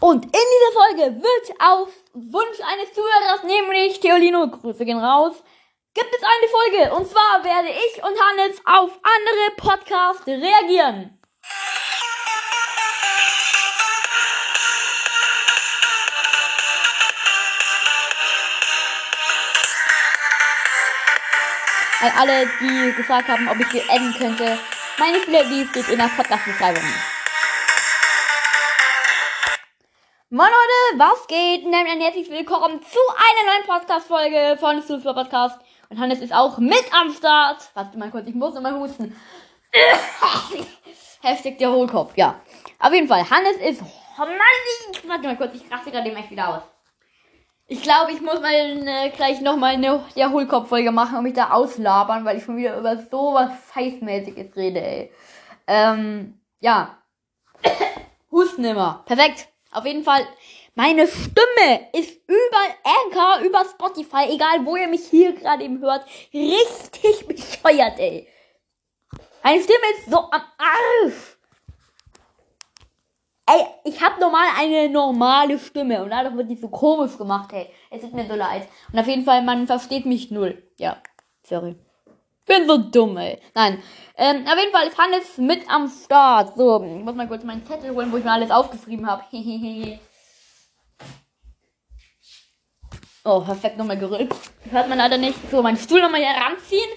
Und 0.00 0.24
in 0.24 0.30
dieser 0.32 0.72
Folge 0.72 1.22
wird 1.22 1.60
auf 1.60 1.88
Wunsch 2.14 2.58
eines 2.66 2.92
Zuhörers, 2.94 3.42
nämlich 3.42 4.00
Theolino, 4.00 4.48
Grüße 4.48 4.86
gehen 4.86 4.98
raus, 4.98 5.36
gibt 5.92 6.08
es 6.14 6.22
eine 6.22 6.48
Folge. 6.48 6.94
Und 6.94 7.06
zwar 7.06 7.44
werde 7.44 7.68
ich 7.68 8.02
und 8.02 8.18
Hannes 8.18 8.60
auf 8.64 8.98
andere 9.02 9.56
Podcasts 9.58 10.26
reagieren. 10.26 11.18
An 22.00 22.12
alle, 22.16 22.50
die 22.58 22.94
gefragt 22.96 23.28
haben, 23.28 23.46
ob 23.50 23.60
ich 23.60 23.68
sie 23.68 23.82
adden 23.90 24.14
könnte, 24.16 24.58
meine 24.98 25.20
Spieler-ID 25.20 25.68
steht 25.68 25.88
in 25.90 25.98
der 25.98 26.08
Podcast-Beschreibung. 26.16 26.82
Moin 30.32 30.46
Leute, 30.46 31.02
was 31.04 31.26
geht? 31.26 31.64
Damit 31.64 31.90
ein 31.90 32.00
herzlich 32.00 32.30
willkommen 32.30 32.80
zu 32.80 32.98
einer 33.16 33.52
neuen 33.52 33.66
Podcast-Folge 33.66 34.56
von 34.60 34.80
Super 34.80 35.12
Podcast. 35.12 35.58
Und 35.88 35.98
Hannes 35.98 36.20
ist 36.20 36.32
auch 36.32 36.58
mit 36.58 36.84
am 36.92 37.12
Start. 37.12 37.68
Warte 37.74 37.98
mal 37.98 38.12
kurz, 38.12 38.28
ich 38.28 38.36
muss 38.36 38.54
nochmal 38.54 38.78
husten. 38.78 39.16
Hashtag 41.22 41.58
der 41.58 41.72
Hohlkopf, 41.72 42.16
ja. 42.16 42.40
Auf 42.78 42.92
jeden 42.92 43.08
Fall, 43.08 43.28
Hannes 43.28 43.56
ist... 43.56 43.82
Oh 43.82 44.20
Mann, 44.20 45.08
warte 45.08 45.24
mal 45.24 45.36
kurz, 45.36 45.56
ich 45.56 45.68
raste 45.68 45.90
gerade 45.90 46.08
dem 46.08 46.16
echt 46.16 46.30
wieder 46.30 46.48
aus. 46.48 46.62
Ich 47.66 47.82
glaube, 47.82 48.12
ich 48.12 48.20
muss 48.20 48.40
mal 48.40 48.54
äh, 48.54 49.10
gleich 49.10 49.40
nochmal 49.40 49.74
eine 49.74 50.04
der 50.14 50.30
Hohlkopf-Folge 50.30 50.92
machen 50.92 51.18
und 51.18 51.24
mich 51.24 51.34
da 51.34 51.50
auslabern, 51.50 52.24
weil 52.24 52.36
ich 52.36 52.44
schon 52.44 52.56
wieder 52.56 52.78
über 52.78 52.98
sowas 52.98 53.50
Scheißmäßiges 53.74 54.54
rede, 54.54 54.80
ey. 54.80 55.12
Ähm, 55.66 56.40
ja. 56.60 56.98
Husten 58.30 58.62
immer. 58.62 59.02
Perfekt. 59.06 59.49
Auf 59.72 59.86
jeden 59.86 60.02
Fall, 60.02 60.26
meine 60.74 61.06
Stimme 61.06 61.88
ist 61.92 62.20
über 62.26 62.62
Anchor, 62.84 63.44
über 63.44 63.64
Spotify, 63.64 64.28
egal 64.30 64.64
wo 64.66 64.76
ihr 64.76 64.88
mich 64.88 65.06
hier 65.08 65.32
gerade 65.32 65.62
eben 65.64 65.80
hört, 65.80 66.04
richtig 66.34 67.26
bescheuert, 67.28 67.98
ey. 67.98 68.28
Meine 69.42 69.62
Stimme 69.62 69.78
ist 69.96 70.10
so 70.10 70.18
am 70.18 70.42
Arsch. 70.58 71.36
Ey, 73.46 73.66
ich 73.84 74.00
habe 74.00 74.20
normal 74.20 74.48
eine 74.58 74.88
normale 74.88 75.58
Stimme 75.58 76.02
und 76.02 76.10
dadurch 76.10 76.36
wird 76.36 76.50
die 76.50 76.56
so 76.56 76.68
komisch 76.68 77.16
gemacht, 77.16 77.52
ey. 77.52 77.70
Es 77.90 78.00
tut 78.00 78.14
mir 78.14 78.26
so 78.26 78.34
leid. 78.34 78.68
Und 78.92 78.98
auf 78.98 79.06
jeden 79.06 79.24
Fall, 79.24 79.42
man 79.42 79.66
versteht 79.66 80.06
mich 80.06 80.30
null. 80.30 80.62
Ja, 80.78 81.02
sorry. 81.42 81.76
Bin 82.50 82.66
so 82.66 82.78
dumm, 82.78 83.16
ey. 83.16 83.40
Nein. 83.54 83.80
Ähm, 84.16 84.44
auf 84.44 84.58
jeden 84.58 84.72
Fall 84.72 84.88
ist 84.88 84.98
Hannes 84.98 85.38
mit 85.38 85.70
am 85.70 85.88
Start. 85.88 86.56
So, 86.56 86.82
ich 86.82 87.04
muss 87.04 87.14
mal 87.14 87.28
kurz 87.28 87.44
meinen 87.44 87.64
Zettel 87.64 87.94
holen, 87.94 88.10
wo 88.10 88.16
ich 88.16 88.24
mir 88.24 88.32
alles 88.32 88.50
aufgeschrieben 88.50 89.08
habe. 89.08 89.22
oh, 93.24 93.40
perfekt 93.42 93.78
nochmal 93.78 93.98
gerülpt. 93.98 94.34
Hört 94.68 94.88
man 94.88 94.98
leider 94.98 95.16
nicht. 95.16 95.38
So, 95.48 95.62
meinen 95.62 95.76
Stuhl 95.76 96.00
nochmal 96.00 96.22
hier 96.22 96.30
ranziehen. 96.30 96.90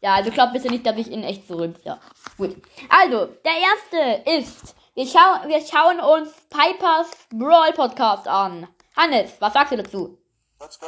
Ja, 0.00 0.14
also 0.14 0.32
glaubt 0.32 0.54
bitte 0.54 0.70
nicht, 0.70 0.84
dass 0.84 0.96
ich 0.96 1.08
ihn 1.08 1.22
echt 1.22 1.46
so. 1.46 1.64
Ja, 1.84 2.00
gut. 2.36 2.56
Also, 2.88 3.26
der 3.44 3.52
erste 3.62 4.28
ist, 4.28 4.74
wir, 4.94 5.06
schau 5.06 5.46
wir 5.46 5.60
schauen 5.60 6.00
uns 6.00 6.32
Pipers 6.50 7.28
Brawl 7.30 7.72
Podcast 7.74 8.26
an. 8.26 8.66
Hannes, 8.94 9.40
was 9.40 9.54
sagst 9.54 9.72
du 9.72 9.76
dazu? 9.78 10.18
Let's 10.60 10.78
go. 10.78 10.86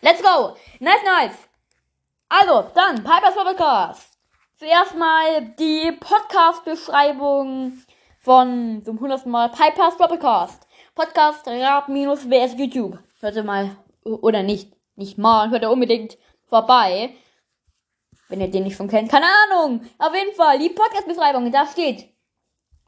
Let's 0.00 0.22
go! 0.22 0.56
Nice, 0.80 1.02
nice! 1.04 1.36
Also, 2.30 2.70
dann, 2.74 3.04
Pipers 3.04 3.34
Podcast. 3.34 4.18
Zuerst 4.56 4.94
mal 4.96 5.42
die 5.58 5.92
Podcast-Beschreibung 5.92 7.74
von 8.20 8.82
zum 8.82 8.98
hundertsten 8.98 9.30
Mal 9.30 9.50
Pipers 9.50 9.98
Podcast. 9.98 10.66
Podcast 10.94 11.46
Rap 11.46 11.88
minus 11.88 12.30
WS 12.30 12.54
YouTube. 12.56 12.98
Hört 13.20 13.36
ihr 13.36 13.44
mal, 13.44 13.76
oder 14.04 14.42
nicht, 14.42 14.72
nicht 14.96 15.18
mal, 15.18 15.50
hört 15.50 15.62
ihr 15.62 15.70
unbedingt 15.70 16.16
vorbei. 16.46 17.14
Wenn 18.28 18.40
ihr 18.40 18.50
den 18.50 18.64
nicht 18.64 18.76
schon 18.76 18.88
kennt. 18.88 19.10
Keine 19.10 19.26
Ahnung! 19.26 19.86
Auf 19.98 20.14
jeden 20.14 20.34
Fall, 20.34 20.58
die 20.58 20.70
Podcast-Beschreibung, 20.70 21.52
da 21.52 21.66
steht. 21.66 22.08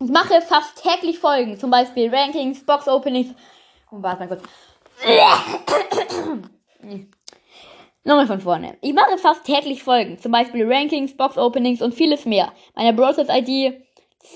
Ich 0.00 0.10
mache 0.10 0.40
fast 0.40 0.82
täglich 0.82 1.18
Folgen, 1.18 1.58
zum 1.58 1.70
Beispiel 1.70 2.08
Rankings, 2.14 2.64
Box-Openings 2.64 3.34
und 3.90 4.02
warte 4.02 4.20
mal 4.20 4.28
kurz. 4.28 4.42
Nochmal 8.04 8.26
von 8.26 8.40
vorne. 8.40 8.78
Ich 8.80 8.94
mache 8.94 9.18
fast 9.18 9.44
täglich 9.44 9.82
Folgen, 9.82 10.16
zum 10.18 10.32
Beispiel 10.32 10.66
Rankings, 10.70 11.14
Box-Openings 11.16 11.82
und 11.82 11.94
vieles 11.94 12.24
mehr. 12.24 12.52
Meine 12.74 12.94
Browsers-ID 12.94 13.74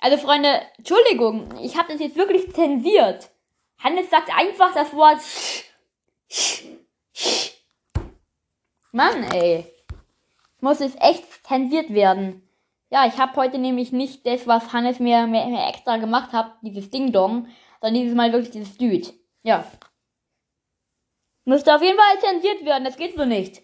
Also, 0.00 0.16
Freunde, 0.16 0.62
Entschuldigung, 0.76 1.48
ich 1.62 1.76
habe 1.76 1.92
das 1.92 2.00
jetzt 2.00 2.16
wirklich 2.16 2.52
zensiert. 2.52 3.30
Hannes 3.78 4.10
sagt 4.10 4.36
einfach 4.36 4.74
das 4.74 4.92
Wort. 4.94 5.20
Mann, 8.90 9.22
ey. 9.32 9.75
Muss 10.60 10.80
es 10.80 10.94
echt 11.00 11.24
zensiert 11.46 11.92
werden. 11.92 12.42
Ja, 12.90 13.06
ich 13.06 13.18
habe 13.18 13.36
heute 13.36 13.58
nämlich 13.58 13.92
nicht 13.92 14.26
das, 14.26 14.46
was 14.46 14.72
Hannes 14.72 15.00
mir, 15.00 15.26
mir, 15.26 15.44
mir 15.46 15.66
extra 15.68 15.96
gemacht 15.96 16.32
hat, 16.32 16.52
dieses 16.62 16.90
Ding-Dong, 16.90 17.48
sondern 17.80 18.00
dieses 18.00 18.14
Mal 18.14 18.32
wirklich 18.32 18.52
dieses 18.52 18.78
Dude. 18.78 19.12
Ja. 19.42 19.64
Müsste 21.44 21.74
auf 21.74 21.82
jeden 21.82 21.98
Fall 21.98 22.20
zensiert 22.20 22.64
werden, 22.64 22.84
das 22.84 22.96
geht 22.96 23.16
so 23.16 23.24
nicht. 23.24 23.62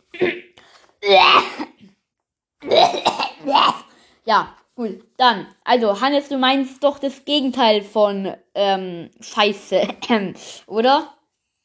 ja, 4.24 4.54
gut. 4.76 5.04
Dann, 5.16 5.46
also, 5.64 6.00
Hannes, 6.00 6.28
du 6.28 6.38
meinst 6.38 6.82
doch 6.84 6.98
das 6.98 7.24
Gegenteil 7.24 7.82
von 7.82 8.36
ähm, 8.54 9.10
Scheiße, 9.20 9.88
oder? 10.66 11.14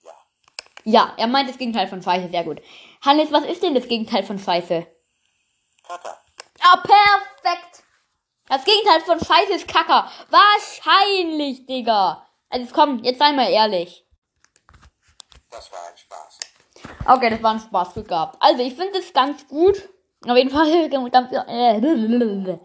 Ja. 0.04 0.12
Ja, 0.84 1.14
er 1.18 1.28
meint 1.28 1.50
das 1.50 1.58
Gegenteil 1.58 1.88
von 1.88 2.02
Scheiße, 2.02 2.30
sehr 2.30 2.44
gut. 2.44 2.62
Hannes, 3.02 3.32
was 3.32 3.46
ist 3.46 3.62
denn 3.62 3.76
das 3.76 3.88
Gegenteil 3.88 4.24
von 4.24 4.40
Scheiße? 4.40 4.88
Kaka. 5.88 6.22
Ah, 6.62 6.78
perfekt. 6.78 7.84
Das 8.50 8.66
Gegenteil 8.66 9.02
von 9.02 9.20
Scheiße 9.20 9.54
ist 9.54 9.68
Kacker. 9.68 10.12
Wahrscheinlich, 10.30 11.66
Digga. 11.66 12.28
Also 12.50 12.74
komm, 12.74 13.04
jetzt 13.04 13.20
sei 13.20 13.32
mal 13.32 13.50
ehrlich. 13.50 14.06
Das 15.50 15.72
war 15.72 15.80
ein 15.90 15.98
Spaß. 15.98 16.40
Okay, 17.06 17.30
das 17.30 17.42
war 17.42 17.52
ein 17.54 17.60
Spaß, 17.60 17.94
Glück 17.94 18.10
gehabt. 18.10 18.36
Also, 18.42 18.64
ich 18.64 18.76
finde 18.76 19.00
es 19.00 19.14
ganz 19.14 19.48
gut. 19.48 19.90
Auf 20.28 20.36
jeden 20.36 20.50
Fall, 20.50 20.90
ganz, 21.12 21.32
äh, 21.32 22.58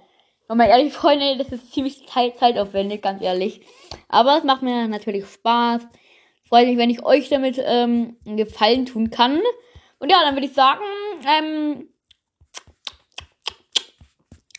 nochmal 0.48 0.68
ehrlich, 0.68 0.92
Freunde, 0.92 1.36
das 1.36 1.48
ist 1.48 1.72
ziemlich 1.72 2.08
zeit 2.08 2.38
zeitaufwendig, 2.38 3.02
ganz 3.02 3.22
ehrlich. 3.22 3.64
Aber 4.08 4.38
es 4.38 4.44
macht 4.44 4.62
mir 4.62 4.88
natürlich 4.88 5.26
Spaß. 5.26 5.82
Freut 6.48 6.66
mich, 6.66 6.76
wenn 6.76 6.90
ich 6.90 7.04
euch 7.04 7.28
damit 7.28 7.56
ähm, 7.58 8.18
einen 8.26 8.36
Gefallen 8.36 8.86
tun 8.86 9.10
kann. 9.10 9.40
Und 10.00 10.10
ja, 10.10 10.22
dann 10.22 10.34
würde 10.34 10.46
ich 10.46 10.54
sagen, 10.54 10.82
ähm, 11.24 11.88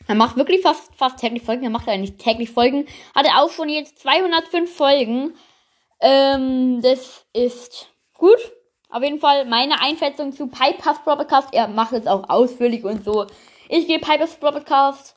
er 0.08 0.16
macht 0.16 0.36
wirklich 0.36 0.62
fast, 0.62 0.94
fast 0.96 1.20
täglich 1.20 1.44
Folgen. 1.44 1.64
Er 1.64 1.70
macht 1.70 1.88
eigentlich 1.88 2.18
täglich 2.18 2.52
Folgen. 2.52 2.86
Hatte 3.16 3.30
auch 3.38 3.52
schon 3.52 3.70
jetzt 3.70 4.00
205 4.00 4.76
Folgen. 4.76 5.36
Ähm, 6.02 6.82
das 6.82 7.26
ist 7.34 7.90
gut. 8.14 8.40
Auf 8.90 9.02
jeden 9.02 9.20
Fall 9.20 9.46
meine 9.46 9.82
Einschätzung 9.82 10.34
zu 10.34 10.48
Pipers 10.48 11.04
Podcast. 11.04 11.50
Er 11.52 11.68
macht 11.68 11.94
es 11.94 12.06
auch 12.06 12.30
ausführlich 12.30 12.84
und 12.84 13.04
so. 13.04 13.26
Ich 13.70 13.88
gebe 13.88 14.06
Pipers 14.06 14.36
Podcast 14.36 15.16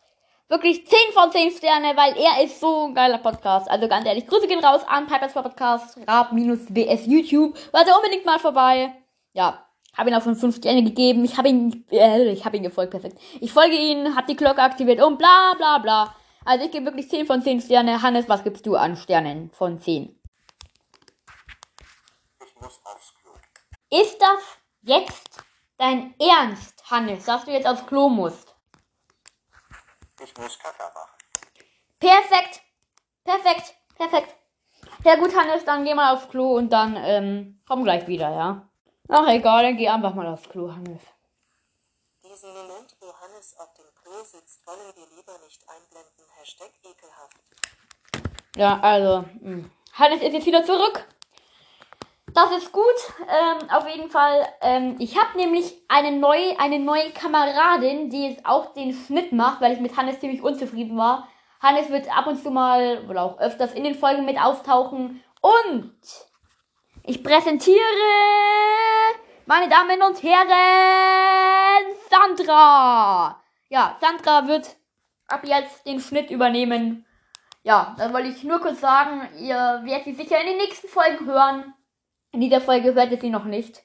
wirklich 0.49 0.87
10 0.87 0.99
von 1.13 1.31
10 1.31 1.51
Sterne, 1.51 1.97
weil 1.97 2.17
er 2.17 2.45
ist 2.45 2.61
so 2.61 2.87
ein 2.87 2.95
geiler 2.95 3.19
Podcast. 3.19 3.69
Also 3.71 3.89
ganz 3.89 4.07
ehrlich, 4.07 4.27
Grüße 4.27 4.47
gehen 4.47 4.65
raus 4.65 4.83
an 4.87 5.07
Pipers 5.07 5.33
Podcast, 5.33 5.99
Rab-BS 6.07 7.07
YouTube. 7.07 7.57
Hört 7.73 7.89
er 7.89 7.97
unbedingt 7.97 8.25
mal 8.25 8.39
vorbei. 8.39 8.93
Ja, 9.33 9.66
habe 9.97 10.11
ihn 10.11 10.17
auch 10.17 10.23
schon 10.23 10.37
5 10.37 10.57
Sterne 10.57 10.83
gegeben. 10.83 11.25
Ich 11.25 11.37
habe 11.37 11.49
ihn, 11.49 11.85
äh, 11.91 12.31
ich 12.31 12.45
habe 12.45 12.57
ihn 12.57 12.63
gefolgt, 12.63 12.91
perfekt. 12.91 13.19
Ich 13.41 13.53
folge 13.53 13.77
ihn, 13.77 14.15
habe 14.15 14.27
die 14.27 14.37
Glocke 14.37 14.63
aktiviert 14.63 15.03
und 15.03 15.19
bla 15.19 15.55
bla 15.57 15.79
bla. 15.79 16.15
Also 16.45 16.65
ich 16.65 16.71
gebe 16.71 16.87
wirklich 16.87 17.09
10 17.09 17.27
von 17.27 17.43
10 17.43 17.61
Sterne. 17.61 18.03
Hannes, 18.03 18.29
was 18.29 18.45
gibst 18.45 18.67
du 18.67 18.77
an 18.77 18.97
Sternen 18.97 19.51
von 19.51 19.81
10? 19.81 20.17
Ich 22.45 22.61
muss 22.61 22.81
aufs 22.85 23.15
Klo. 23.21 23.33
Ist 23.91 24.21
das 24.21 24.59
jetzt 24.83 25.43
dein 25.79 26.15
Ernst, 26.21 26.91
Hannes, 26.91 27.25
dass 27.25 27.45
du 27.45 27.51
jetzt 27.51 27.67
aufs 27.67 27.87
Klo 27.87 28.09
musst? 28.09 28.55
Ich 30.23 30.37
muss 30.39 30.59
Kaka 30.59 30.91
machen. 30.95 31.17
Perfekt. 31.99 32.63
Perfekt. 33.25 33.75
Perfekt. 33.97 34.37
Ja 35.05 35.17
gut, 35.17 35.37
Hannes, 35.37 35.65
dann 35.65 35.85
geh 35.85 35.95
mal 35.95 36.15
aufs 36.15 36.29
Klo 36.29 36.57
und 36.57 36.71
dann 36.71 36.97
ähm, 36.97 37.61
komm 37.67 37.85
gleich 37.85 38.07
wieder, 38.07 38.31
ja? 38.31 38.66
Ach 39.09 39.29
egal, 39.29 39.63
dann 39.63 39.77
geh 39.77 39.89
einfach 39.89 40.15
mal 40.15 40.27
aufs 40.27 40.49
Klo, 40.49 40.73
Hannes. 40.73 41.03
Diesen 42.25 42.49
Moment, 42.49 42.97
wo 43.01 43.07
Hannes 43.07 43.57
auf 43.59 43.73
dem 43.75 43.87
Klo 43.95 44.23
sitzt, 44.25 44.67
wollen 44.67 44.79
wir 44.95 45.17
lieber 45.17 45.39
nicht 45.45 45.63
einblenden. 45.69 46.25
Hashtag 46.39 46.73
ekelhaft. 46.83 47.37
Ja, 48.57 48.81
also, 48.81 49.25
mh. 49.41 49.71
Hannes 49.93 50.23
ist 50.23 50.33
jetzt 50.33 50.47
wieder 50.47 50.65
zurück. 50.65 51.07
Das 52.35 52.51
ist 52.51 52.73
gut. 52.73 52.85
Ähm, 53.21 53.71
auf 53.71 53.89
jeden 53.89 54.11
Fall. 54.11 54.47
Ähm, 54.61 54.97
ich 54.99 55.17
habe 55.17 55.39
nämlich 55.39 55.81
eine 55.89 56.13
neue, 56.13 56.59
eine 56.59 56.79
neue 56.79 57.11
Kameradin, 57.13 58.11
die 58.11 58.29
jetzt 58.29 58.45
auch 58.45 58.75
den 58.75 58.93
Schnitt 58.93 59.33
macht, 59.33 59.61
weil 59.61 59.73
ich 59.73 59.81
mit 59.81 59.97
Hannes 59.97 60.21
ziemlich 60.21 60.43
unzufrieden 60.43 60.99
war. 60.99 61.29
Hannes 61.61 61.89
wird 61.91 62.15
ab 62.15 62.27
und 62.27 62.43
zu 62.43 62.51
mal 62.51 63.07
oder 63.09 63.23
auch 63.23 63.39
öfters 63.39 63.73
in 63.73 63.85
den 63.85 63.95
Folgen 63.95 64.27
mit 64.27 64.39
auftauchen. 64.39 65.23
Und 65.41 65.95
ich 67.07 67.23
präsentiere, 67.23 67.79
meine 69.47 69.69
Damen 69.69 70.03
und 70.03 70.23
Herren, 70.23 71.87
Sandra. 72.11 73.41
Ja, 73.69 73.97
Sandra 74.01 74.49
wird 74.49 74.77
ab 75.29 75.45
jetzt 75.45 75.87
den 75.87 76.01
Schnitt 76.01 76.31
übernehmen. 76.31 77.07
Ja, 77.63 77.95
das 77.97 78.13
wollte 78.13 78.29
ich 78.29 78.43
nur 78.43 78.61
kurz 78.61 78.81
sagen. 78.81 79.29
Ihr 79.39 79.81
werdet 79.85 80.05
sie 80.05 80.15
sicher 80.15 80.41
in 80.41 80.49
den 80.49 80.57
nächsten 80.59 80.89
Folgen 80.89 81.27
hören. 81.27 81.75
In 82.33 82.41
dieser 82.41 82.61
Folge 82.61 82.95
hört 82.95 83.13
ihr 83.13 83.21
sie 83.21 83.31
noch 83.31 83.45
nicht. 83.45 83.83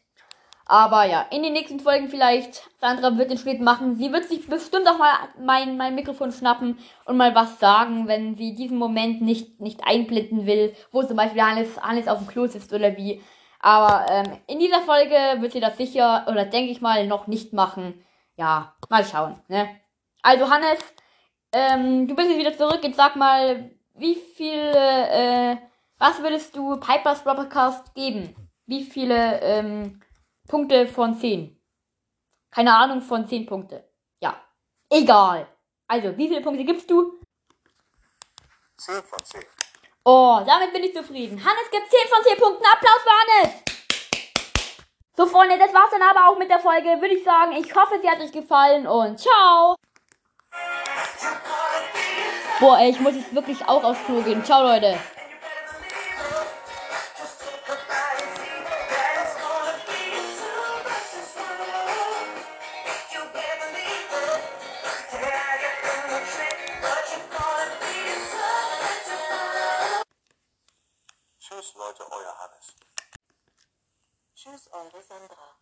Aber 0.72 1.04
ja, 1.04 1.26
in 1.32 1.44
den 1.44 1.52
nächsten 1.52 1.82
Folgen 1.82 2.08
vielleicht. 2.08 2.64
Sandra 2.80 3.18
wird 3.18 3.30
den 3.30 3.38
Schnitt 3.38 3.60
machen. 3.60 3.98
Sie 3.98 4.14
wird 4.14 4.24
sich 4.24 4.48
bestimmt 4.48 4.88
auch 4.88 4.98
mal 4.98 5.12
mein, 5.38 5.76
mein 5.76 5.96
Mikrofon 5.96 6.32
schnappen 6.32 6.80
und 7.04 7.18
mal 7.18 7.36
was 7.36 7.60
sagen, 7.60 8.08
wenn 8.08 8.38
sie 8.38 8.56
diesen 8.56 8.78
Moment 8.78 9.22
nicht, 9.22 9.60
nicht 9.60 9.82
einblenden 9.84 10.46
will, 10.46 10.74
wo 10.94 11.04
zum 11.04 11.18
Beispiel 11.18 11.42
Hannes, 11.42 11.78
Hannes 11.82 12.08
auf 12.08 12.20
dem 12.20 12.28
Klo 12.28 12.48
sitzt 12.48 12.72
oder 12.72 12.96
wie. 12.96 13.22
Aber 13.60 14.06
ähm, 14.10 14.38
in 14.48 14.60
dieser 14.60 14.80
Folge 14.80 15.42
wird 15.42 15.52
sie 15.52 15.60
das 15.60 15.76
sicher, 15.76 16.26
oder 16.30 16.46
denke 16.46 16.72
ich 16.72 16.80
mal, 16.80 17.06
noch 17.06 17.28
nicht 17.28 17.52
machen. 17.52 18.06
Ja, 18.38 18.74
mal 18.88 19.04
schauen. 19.04 19.42
Ne? 19.50 19.68
Also 20.22 20.50
Hannes, 20.50 20.80
ähm, 21.52 22.08
du 22.08 22.16
bist 22.16 22.30
jetzt 22.30 22.40
wieder 22.40 22.58
zurück. 22.58 22.80
Jetzt 22.82 22.96
sag 22.96 23.18
mal, 23.18 23.72
wie 23.96 24.16
viele, 24.16 25.10
äh, 25.10 25.58
was 25.98 26.22
würdest 26.22 26.56
du 26.56 26.78
Pipers 26.78 27.26
Broadcast 27.26 27.94
geben? 27.94 28.34
Wie 28.68 28.86
viele 28.86 29.42
ähm, 29.42 30.00
Punkte 30.52 30.86
von 30.86 31.16
10? 31.18 31.58
Keine 32.52 32.76
Ahnung, 32.76 33.02
von 33.02 33.26
10 33.26 33.46
Punkte. 33.46 33.90
Ja, 34.22 34.36
egal. 34.90 35.48
Also, 35.88 36.18
wie 36.18 36.28
viele 36.28 36.42
Punkte 36.42 36.66
gibst 36.66 36.92
du? 36.92 37.22
10 38.78 38.96
von 39.02 39.24
10. 39.24 39.42
Oh, 40.04 40.42
damit 40.46 40.74
bin 40.74 40.84
ich 40.84 40.94
zufrieden. 40.94 41.38
Hannes 41.38 41.72
gibt 41.72 41.90
10 41.90 42.00
von 42.10 42.24
10 42.24 42.38
Punkten. 42.38 42.66
Applaus 42.66 43.02
für 43.02 43.10
Hannes! 43.22 43.64
So, 45.16 45.26
Freunde, 45.26 45.58
das 45.58 45.74
war's 45.74 45.92
dann 45.92 46.02
aber 46.02 46.28
auch 46.28 46.38
mit 46.38 46.50
der 46.50 46.60
Folge. 46.60 47.00
Würde 47.00 47.16
ich 47.16 47.24
sagen, 47.24 47.54
ich 47.54 47.74
hoffe, 47.74 48.00
sie 48.02 48.10
hat 48.10 48.20
euch 48.20 48.34
gefallen 48.34 48.86
und 48.88 49.20
ciao! 49.20 49.76
Boah, 52.60 52.78
ey, 52.80 52.90
ich 52.90 53.00
muss 53.00 53.16
jetzt 53.16 53.34
wirklich 53.34 53.66
auch 53.70 53.84
aufs 53.86 54.04
Klo 54.04 54.22
gehen. 54.22 54.44
Ciao, 54.44 54.64
Leute. 54.64 55.00